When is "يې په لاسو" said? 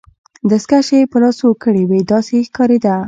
1.01-1.47